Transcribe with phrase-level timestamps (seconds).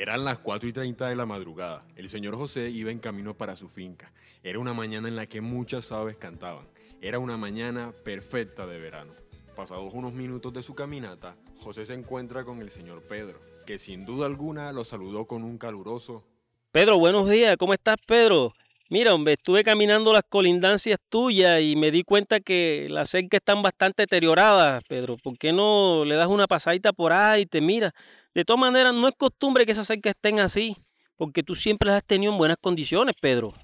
[0.00, 1.84] Eran las 4 y 30 de la madrugada.
[1.94, 4.14] El señor José iba en camino para su finca.
[4.42, 6.66] Era una mañana en la que muchas aves cantaban.
[7.02, 9.12] Era una mañana perfecta de verano.
[9.54, 14.06] Pasados unos minutos de su caminata, José se encuentra con el señor Pedro, que sin
[14.06, 16.24] duda alguna lo saludó con un caluroso.
[16.72, 17.58] Pedro, buenos días.
[17.58, 18.54] ¿Cómo estás, Pedro?
[18.88, 23.60] Mira, hombre, estuve caminando las colindancias tuyas y me di cuenta que las cercas están
[23.62, 25.18] bastante deterioradas, Pedro.
[25.22, 27.94] ¿Por qué no le das una pasadita por ahí y te mira?
[28.34, 30.76] De todas maneras, no es costumbre que esas cercas estén así,
[31.16, 33.54] porque tú siempre las has tenido en buenas condiciones, Pedro.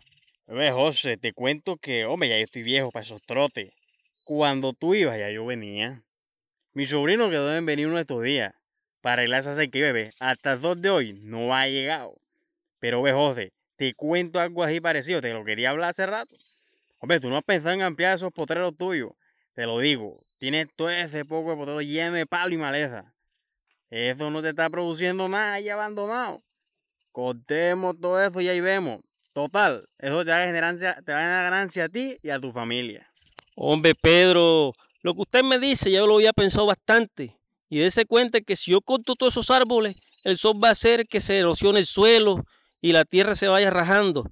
[0.48, 3.72] Ve, José, te cuento que, hombre, ya yo estoy viejo para esos trotes.
[4.24, 6.02] Cuando tú ibas, ya yo venía.
[6.72, 8.54] Mi sobrino quedó en venir uno de estos días
[9.00, 10.12] para arreglar esa cerca y bebé.
[10.18, 12.16] Hasta el 2 de hoy no ha llegado.
[12.80, 15.20] Pero ve, José, te cuento algo así parecido.
[15.20, 16.36] Te lo quería hablar hace rato.
[16.98, 19.12] Hombre, tú no has pensado en ampliar esos potreros tuyos.
[19.54, 20.20] Te lo digo.
[20.38, 23.15] Tienes todo ese poco de potrero lleno de palo y maleza.
[23.90, 26.42] Eso no te está produciendo nada ahí abandonado.
[27.12, 29.00] Cortemos todo eso y ahí vemos.
[29.32, 32.40] Total, eso te va a generar, te va a dar ganancia a ti y a
[32.40, 33.06] tu familia.
[33.54, 37.36] Hombre, Pedro, lo que usted me dice ya lo había pensado bastante.
[37.68, 41.06] Y dése cuenta que si yo corto todos esos árboles, el sol va a hacer
[41.06, 42.44] que se erosione el suelo
[42.80, 44.30] y la tierra se vaya rajando.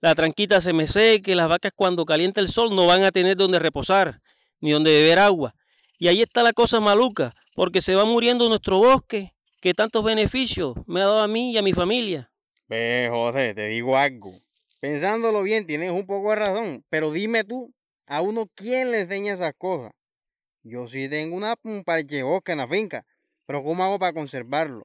[0.00, 3.36] La tranquita se me seque, las vacas cuando calienta el sol no van a tener
[3.36, 4.16] donde reposar,
[4.60, 5.54] ni donde beber agua.
[5.98, 10.76] Y ahí está la cosa maluca, porque se va muriendo nuestro bosque, que tantos beneficios
[10.86, 12.30] me ha dado a mí y a mi familia.
[12.68, 14.32] Ve, José, te digo algo.
[14.80, 17.72] Pensándolo bien, tienes un poco de razón, pero dime tú,
[18.06, 19.92] a uno quién le enseña esas cosas.
[20.64, 23.04] Yo sí tengo una, un parche de bosque en la finca,
[23.46, 24.84] pero ¿cómo hago para conservarlo?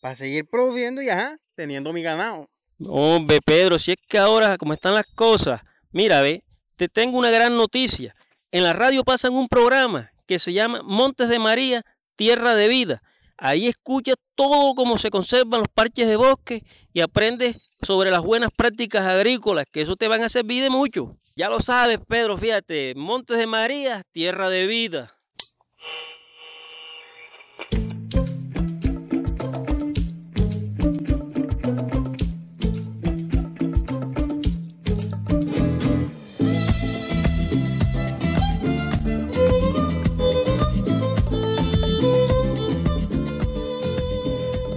[0.00, 2.48] Para seguir produciendo y ajá, teniendo mi ganado.
[2.84, 6.42] Hombre, Pedro, si es que ahora, como están las cosas, mira, ve,
[6.76, 8.14] te tengo una gran noticia.
[8.52, 11.84] En la radio pasan un programa que se llama Montes de María,
[12.16, 13.02] Tierra de Vida.
[13.38, 18.50] Ahí escuchas todo cómo se conservan los parches de bosque y aprendes sobre las buenas
[18.56, 21.16] prácticas agrícolas, que eso te van a servir de mucho.
[21.36, 25.14] Ya lo sabes, Pedro, fíjate, Montes de María, Tierra de Vida.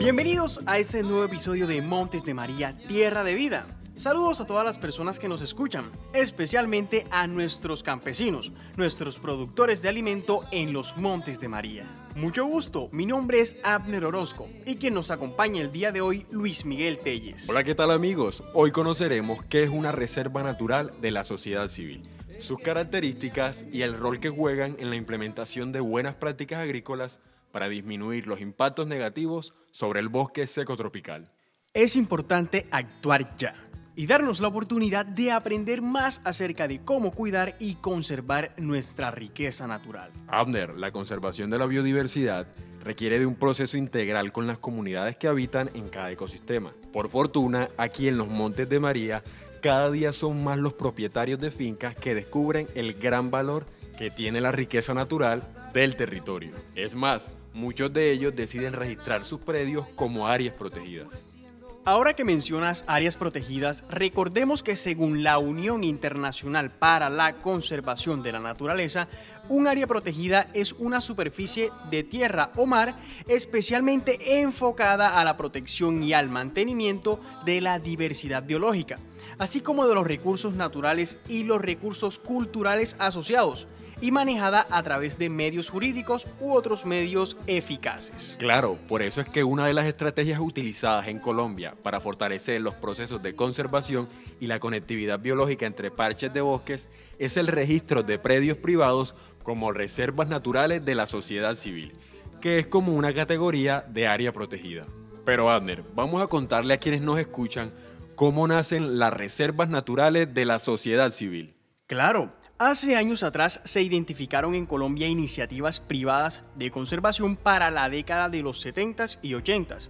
[0.09, 3.67] Bienvenidos a este nuevo episodio de Montes de María, Tierra de Vida.
[3.95, 9.89] Saludos a todas las personas que nos escuchan, especialmente a nuestros campesinos, nuestros productores de
[9.89, 11.85] alimento en los Montes de María.
[12.15, 16.25] Mucho gusto, mi nombre es Abner Orozco y quien nos acompaña el día de hoy,
[16.31, 17.47] Luis Miguel Telles.
[17.47, 18.43] Hola, ¿qué tal amigos?
[18.55, 22.01] Hoy conoceremos qué es una reserva natural de la sociedad civil,
[22.39, 27.19] sus características y el rol que juegan en la implementación de buenas prácticas agrícolas
[27.51, 31.31] para disminuir los impactos negativos sobre el bosque seco tropical.
[31.73, 33.53] Es importante actuar ya
[33.99, 39.67] y darnos la oportunidad de aprender más acerca de cómo cuidar y conservar nuestra riqueza
[39.67, 40.11] natural.
[40.27, 42.47] Abner, la conservación de la biodiversidad
[42.81, 46.73] requiere de un proceso integral con las comunidades que habitan en cada ecosistema.
[46.93, 49.21] Por fortuna, aquí en los Montes de María,
[49.61, 53.65] cada día son más los propietarios de fincas que descubren el gran valor
[53.99, 55.43] que tiene la riqueza natural
[55.73, 56.53] del territorio.
[56.73, 61.35] Es más, muchos de ellos deciden registrar sus predios como áreas protegidas.
[61.83, 68.31] Ahora que mencionas áreas protegidas, recordemos que según la Unión Internacional para la Conservación de
[68.31, 69.09] la Naturaleza,
[69.49, 72.95] un área protegida es una superficie de tierra o mar
[73.27, 78.97] especialmente enfocada a la protección y al mantenimiento de la diversidad biológica,
[79.39, 83.67] así como de los recursos naturales y los recursos culturales asociados
[84.01, 88.35] y manejada a través de medios jurídicos u otros medios eficaces.
[88.39, 92.75] Claro, por eso es que una de las estrategias utilizadas en Colombia para fortalecer los
[92.75, 94.07] procesos de conservación
[94.39, 96.87] y la conectividad biológica entre parches de bosques
[97.17, 101.93] es el registro de predios privados como reservas naturales de la sociedad civil,
[102.41, 104.85] que es como una categoría de área protegida.
[105.25, 107.71] Pero Abner, vamos a contarle a quienes nos escuchan
[108.15, 111.55] cómo nacen las reservas naturales de la sociedad civil.
[111.87, 112.29] Claro,
[112.61, 118.41] Hace años atrás se identificaron en Colombia iniciativas privadas de conservación para la década de
[118.41, 119.87] los 70s y 80s,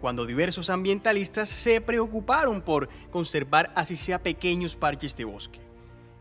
[0.00, 5.58] cuando diversos ambientalistas se preocuparon por conservar así sea pequeños parches de bosque.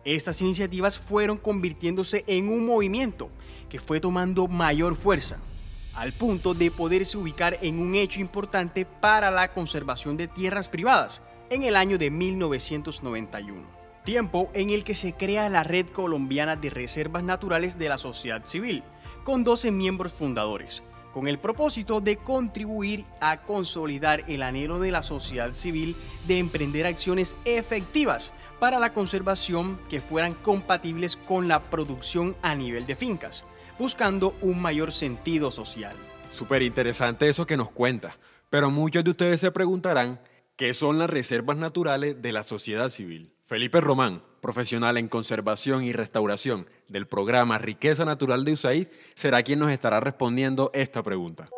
[0.03, 3.29] Estas iniciativas fueron convirtiéndose en un movimiento
[3.69, 5.37] que fue tomando mayor fuerza,
[5.93, 11.21] al punto de poderse ubicar en un hecho importante para la conservación de tierras privadas
[11.51, 16.69] en el año de 1991 tiempo en el que se crea la Red Colombiana de
[16.69, 18.83] Reservas Naturales de la Sociedad Civil,
[19.23, 20.81] con 12 miembros fundadores,
[21.13, 25.95] con el propósito de contribuir a consolidar el anhelo de la sociedad civil
[26.27, 32.85] de emprender acciones efectivas para la conservación que fueran compatibles con la producción a nivel
[32.85, 33.43] de fincas,
[33.77, 35.95] buscando un mayor sentido social.
[36.29, 38.17] Súper interesante eso que nos cuenta,
[38.49, 40.21] pero muchos de ustedes se preguntarán
[40.55, 43.33] qué son las reservas naturales de la sociedad civil.
[43.51, 49.59] Felipe Román, profesional en conservación y restauración del programa Riqueza Natural de USAID, será quien
[49.59, 51.49] nos estará respondiendo esta pregunta.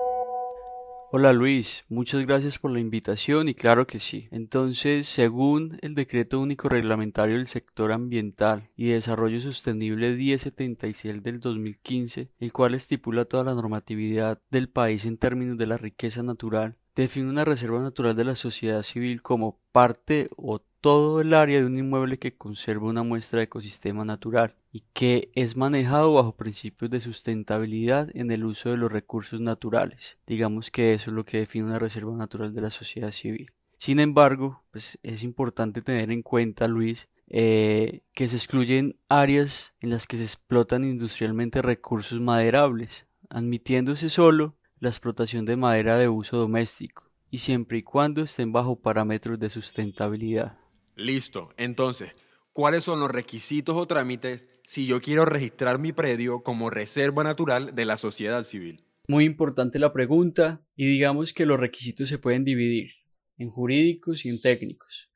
[1.11, 4.27] Hola Luis, muchas gracias por la invitación y claro que sí.
[4.31, 12.31] Entonces, según el Decreto Único Reglamentario del Sector Ambiental y Desarrollo Sostenible 1076 del 2015,
[12.39, 17.29] el cual estipula toda la normatividad del país en términos de la riqueza natural, define
[17.29, 21.77] una reserva natural de la sociedad civil como parte o todo el área de un
[21.77, 26.99] inmueble que conserva una muestra de ecosistema natural y que es manejado bajo principios de
[26.99, 30.17] sustentabilidad en el uso de los recursos naturales.
[30.27, 33.53] Digamos que eso es lo que define una reserva natural de la sociedad civil.
[33.77, 39.89] Sin embargo, pues es importante tener en cuenta, Luis, eh, que se excluyen áreas en
[39.89, 46.35] las que se explotan industrialmente recursos maderables, admitiéndose solo la explotación de madera de uso
[46.35, 50.57] doméstico, y siempre y cuando estén bajo parámetros de sustentabilidad.
[50.95, 51.49] Listo.
[51.57, 52.13] Entonces,
[52.51, 57.73] ¿cuáles son los requisitos o trámites si yo quiero registrar mi predio como reserva natural
[57.75, 58.83] de la sociedad civil?
[59.07, 62.91] Muy importante la pregunta y digamos que los requisitos se pueden dividir
[63.37, 65.09] en jurídicos y en técnicos.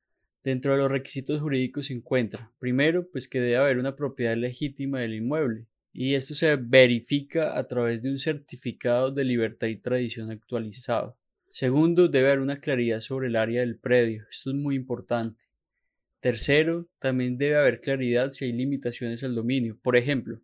[0.43, 4.99] Dentro de los requisitos jurídicos se encuentra, primero, pues que debe haber una propiedad legítima
[4.99, 10.31] del inmueble, y esto se verifica a través de un certificado de libertad y tradición
[10.31, 11.17] actualizado.
[11.49, 15.46] Segundo, debe haber una claridad sobre el área del predio, esto es muy importante.
[16.19, 19.79] Tercero, también debe haber claridad si hay limitaciones al dominio.
[19.81, 20.41] Por ejemplo,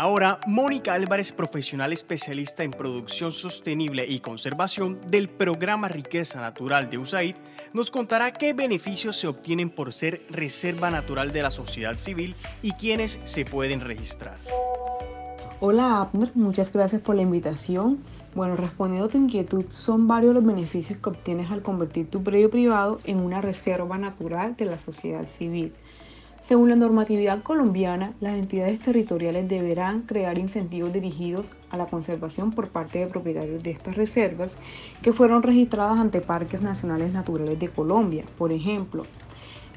[0.00, 6.98] Ahora, Mónica Álvarez, profesional especialista en producción sostenible y conservación del programa Riqueza Natural de
[6.98, 7.34] USAID,
[7.72, 12.74] nos contará qué beneficios se obtienen por ser reserva natural de la sociedad civil y
[12.74, 14.36] quiénes se pueden registrar.
[15.58, 17.98] Hola Abner, muchas gracias por la invitación.
[18.36, 22.50] Bueno, respondiendo a tu inquietud, son varios los beneficios que obtienes al convertir tu predio
[22.50, 25.72] privado en una reserva natural de la sociedad civil.
[26.48, 32.70] Según la normatividad colombiana, las entidades territoriales deberán crear incentivos dirigidos a la conservación por
[32.70, 34.56] parte de propietarios de estas reservas
[35.02, 38.24] que fueron registradas ante parques nacionales naturales de Colombia.
[38.38, 39.02] Por ejemplo,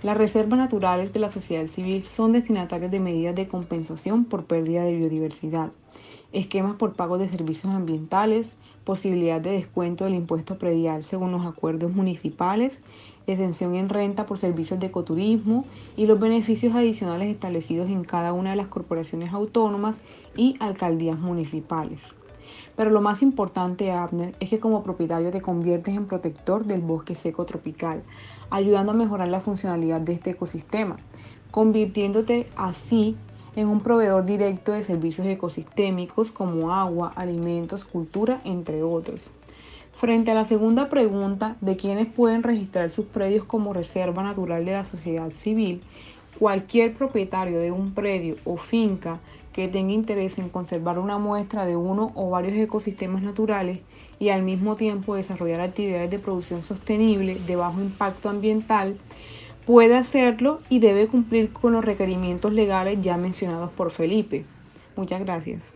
[0.02, 4.86] las reservas naturales de la sociedad civil son destinatarias de medidas de compensación por pérdida
[4.86, 5.72] de biodiversidad,
[6.32, 11.94] esquemas por pago de servicios ambientales, posibilidad de descuento del impuesto predial según los acuerdos
[11.94, 12.80] municipales,
[13.28, 18.52] exención en renta por servicios de ecoturismo y los beneficios adicionales establecidos en cada una
[18.52, 19.98] de las corporaciones autónomas
[20.36, 22.14] y alcaldías municipales.
[22.76, 27.16] Pero lo más importante, Abner, es que como propietario te conviertes en protector del bosque
[27.16, 28.04] seco tropical,
[28.50, 30.98] ayudando a mejorar la funcionalidad de este ecosistema,
[31.52, 33.16] convirtiéndote así
[33.56, 39.30] en un proveedor directo de servicios ecosistémicos como agua, alimentos, cultura, entre otros.
[40.02, 44.72] Frente a la segunda pregunta de quiénes pueden registrar sus predios como reserva natural de
[44.72, 45.80] la sociedad civil,
[46.40, 49.20] cualquier propietario de un predio o finca
[49.54, 53.82] que tenga interés en conservar una muestra de uno o varios ecosistemas naturales
[54.18, 58.98] y al mismo tiempo desarrollar actividades de producción sostenible de bajo impacto ambiental,
[59.68, 64.46] puede hacerlo y debe cumplir con los requerimientos legales ya mencionados por Felipe.
[64.96, 65.72] Muchas gracias.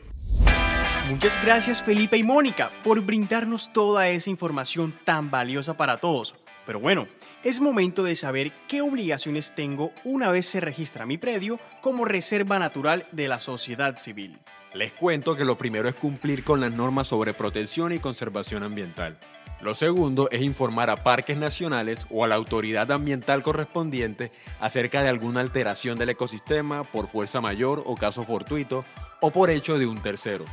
[1.09, 6.35] Muchas gracias Felipe y Mónica por brindarnos toda esa información tan valiosa para todos.
[6.65, 7.07] Pero bueno,
[7.43, 12.57] es momento de saber qué obligaciones tengo una vez se registra mi predio como reserva
[12.57, 14.39] natural de la sociedad civil.
[14.73, 19.19] Les cuento que lo primero es cumplir con las normas sobre protección y conservación ambiental.
[19.61, 25.09] Lo segundo es informar a parques nacionales o a la autoridad ambiental correspondiente acerca de
[25.09, 28.83] alguna alteración del ecosistema por fuerza mayor o caso fortuito
[29.21, 30.45] o por hecho de un tercero.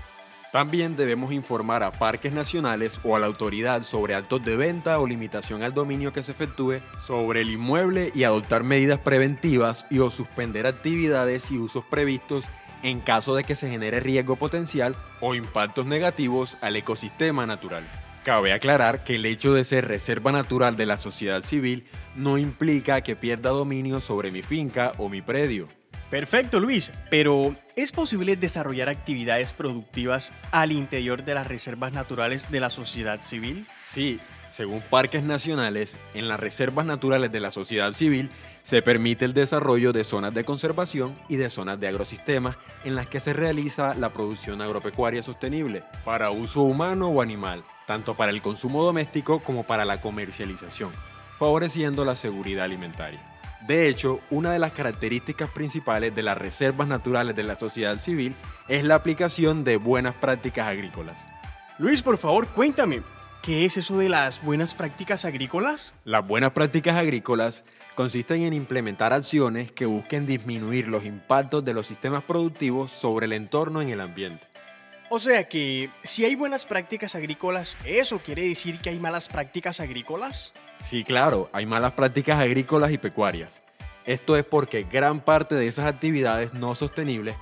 [0.53, 5.07] También debemos informar a parques nacionales o a la autoridad sobre actos de venta o
[5.07, 10.11] limitación al dominio que se efectúe sobre el inmueble y adoptar medidas preventivas y o
[10.11, 12.45] suspender actividades y usos previstos
[12.83, 17.85] en caso de que se genere riesgo potencial o impactos negativos al ecosistema natural.
[18.23, 23.01] Cabe aclarar que el hecho de ser reserva natural de la sociedad civil no implica
[23.01, 25.69] que pierda dominio sobre mi finca o mi predio.
[26.13, 32.61] Perfecto, Luis, pero ¿es posible desarrollar actividades productivas al interior de las reservas naturales de
[32.61, 33.67] la sociedad civil?
[33.83, 38.29] Sí, según parques nacionales, en las reservas naturales de la sociedad civil
[38.63, 43.07] se permite el desarrollo de zonas de conservación y de zonas de agrosistemas en las
[43.07, 48.43] que se realiza la producción agropecuaria sostenible para uso humano o animal, tanto para el
[48.43, 50.93] consumo doméstico como para la comercialización,
[51.39, 53.32] favoreciendo la seguridad alimentaria.
[53.67, 58.35] De hecho, una de las características principales de las reservas naturales de la sociedad civil
[58.69, 61.29] es la aplicación de buenas prácticas agrícolas.
[61.79, 63.03] Luis, por favor, cuéntame,
[63.41, 65.95] ¿qué es eso de las buenas prácticas agrícolas?
[66.05, 67.65] Las buenas prácticas agrícolas
[67.95, 73.33] consisten en implementar acciones que busquen disminuir los impactos de los sistemas productivos sobre el
[73.33, 74.47] entorno en el ambiente.
[75.09, 79.79] O sea que si hay buenas prácticas agrícolas, ¿eso quiere decir que hay malas prácticas
[79.79, 80.53] agrícolas?
[80.83, 83.63] Sí, claro, hay malas prácticas agrícolas y pecuarias.
[84.05, 87.37] Esto es porque gran parte de esas actividades no sostenibles,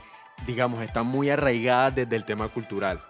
[0.46, 3.00] digamos, están muy arraigadas desde el tema cultural.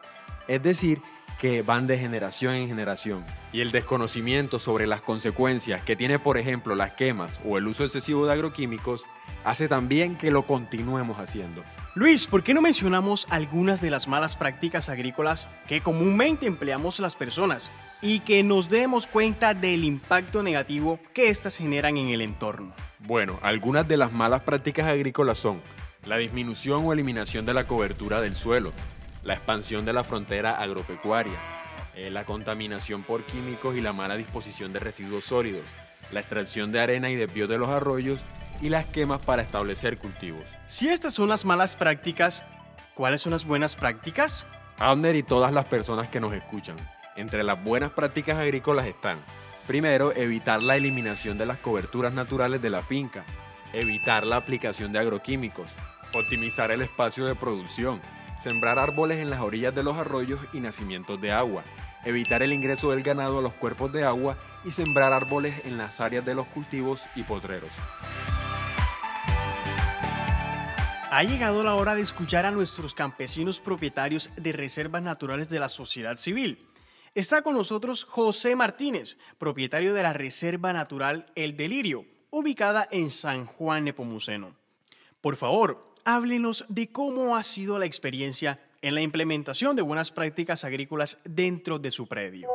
[0.46, 1.02] Es decir,
[1.40, 3.25] que van de generación en generación.
[3.52, 7.84] Y el desconocimiento sobre las consecuencias que tiene, por ejemplo, las quemas o el uso
[7.84, 9.04] excesivo de agroquímicos
[9.42, 11.64] hace también que lo continuemos haciendo.
[11.94, 17.16] Luis, ¿por qué no mencionamos algunas de las malas prácticas agrícolas que comúnmente empleamos las
[17.16, 17.70] personas
[18.02, 22.73] y que nos demos cuenta del impacto negativo que éstas generan en el entorno?
[22.99, 25.61] Bueno, algunas de las malas prácticas agrícolas son
[26.04, 28.73] la disminución o eliminación de la cobertura del suelo,
[29.23, 31.38] la expansión de la frontera agropecuaria,
[31.95, 35.64] eh, la contaminación por químicos y la mala disposición de residuos sólidos,
[36.11, 38.21] la extracción de arena y desvío de los arroyos
[38.62, 40.45] y las quemas para establecer cultivos.
[40.66, 42.45] Si estas son las malas prácticas,
[42.95, 44.47] ¿cuáles son las buenas prácticas?
[44.78, 46.76] Abner y todas las personas que nos escuchan.
[47.17, 49.19] Entre las buenas prácticas agrícolas están,
[49.67, 53.25] primero, evitar la eliminación de las coberturas naturales de la finca,
[53.73, 55.71] evitar la aplicación de agroquímicos,
[56.14, 58.00] optimizar el espacio de producción,
[58.40, 61.64] sembrar árboles en las orillas de los arroyos y nacimientos de agua,
[62.05, 66.00] evitar el ingreso del ganado a los cuerpos de agua y sembrar árboles en las
[66.00, 67.71] áreas de los cultivos y potreros.
[71.12, 75.69] Ha llegado la hora de escuchar a nuestros campesinos propietarios de reservas naturales de la
[75.69, 76.70] sociedad civil.
[77.12, 83.47] Está con nosotros José Martínez, propietario de la Reserva Natural El Delirio, ubicada en San
[83.47, 84.55] Juan Nepomuceno.
[85.21, 90.64] Por favor, háblenos de cómo ha sido la experiencia en la implementación de buenas prácticas
[90.64, 92.49] agrícolas dentro de su predio.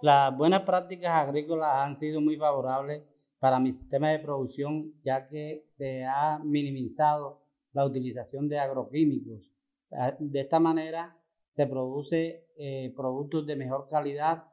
[0.00, 3.02] Las buenas prácticas agrícolas han sido muy favorables
[3.38, 7.42] para mi sistema de producción, ya que se ha minimizado
[7.74, 9.42] la utilización de agroquímicos.
[9.92, 11.14] Ah, de esta manera
[11.56, 14.44] se produce eh, productos de mejor calidad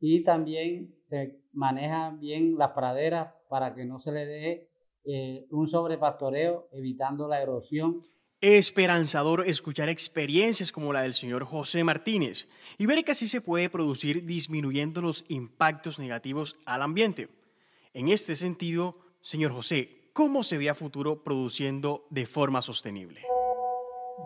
[0.00, 4.68] y también se maneja bien las praderas para que no se le deje
[5.04, 8.00] eh, un sobrepastoreo, evitando la erosión.
[8.40, 13.68] Esperanzador escuchar experiencias como la del señor José Martínez y ver que así se puede
[13.68, 17.28] producir disminuyendo los impactos negativos al ambiente.
[17.94, 23.22] En este sentido, señor José, ¿cómo se ve a futuro produciendo de forma sostenible?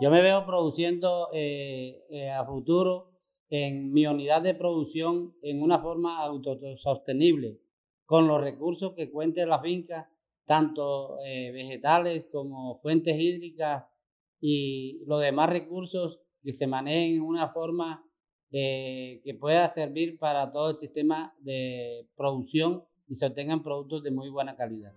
[0.00, 3.11] Yo me veo produciendo eh, eh, a futuro
[3.50, 7.58] en mi unidad de producción en una forma autosostenible,
[8.06, 10.08] con los recursos que cuente la finca,
[10.46, 13.84] tanto eh, vegetales como fuentes hídricas
[14.40, 18.04] y los demás recursos que se manejen en una forma
[18.50, 24.28] que pueda servir para todo el sistema de producción y se obtengan productos de muy
[24.28, 24.92] buena calidad.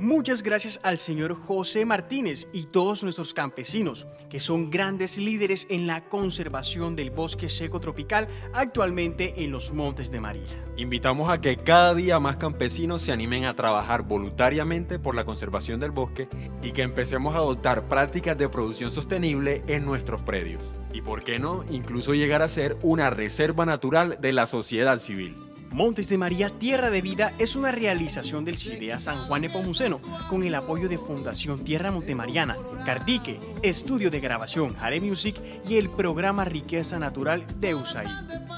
[0.00, 5.86] Muchas gracias al señor José Martínez y todos nuestros campesinos, que son grandes líderes en
[5.86, 10.48] la conservación del bosque seco tropical actualmente en los Montes de María.
[10.78, 15.80] Invitamos a que cada día más campesinos se animen a trabajar voluntariamente por la conservación
[15.80, 16.30] del bosque
[16.62, 20.76] y que empecemos a adoptar prácticas de producción sostenible en nuestros predios.
[20.94, 25.49] Y por qué no, incluso llegar a ser una reserva natural de la sociedad civil.
[25.72, 30.42] Montes de María Tierra de Vida es una realización del CIDEA San Juan Nepomuceno con
[30.42, 35.36] el apoyo de Fundación Tierra Montemariana, Cardique, Estudio de Grabación Jare Music
[35.68, 38.08] y el programa Riqueza Natural de USAID.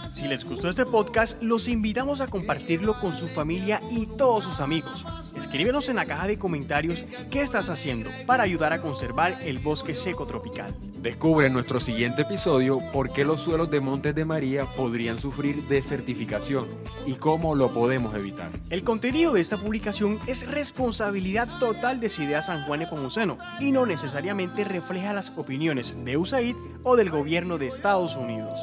[0.09, 4.61] Si les gustó este podcast, los invitamos a compartirlo con su familia y todos sus
[4.61, 5.05] amigos.
[5.39, 9.95] Escríbenos en la caja de comentarios qué estás haciendo para ayudar a conservar el bosque
[9.95, 10.75] seco tropical.
[11.03, 15.67] Descubre en nuestro siguiente episodio por qué los suelos de Montes de María podrían sufrir
[15.67, 16.69] desertificación
[17.07, 18.51] y cómo lo podemos evitar.
[18.71, 23.85] El contenido de esta publicación es responsabilidad total de CIDEA San Juan Epomuceno y no
[24.13, 28.59] necesariamente refleja las opiniones de USAID o del gobierno de Estados Unidos.